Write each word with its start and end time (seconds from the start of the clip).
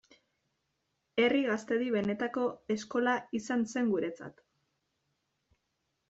Herri 1.23 1.41
Gaztedi 1.47 1.89
benetako 1.95 2.45
eskola 2.75 3.13
izan 3.39 3.67
zen 3.75 3.91
guretzat. 3.97 4.41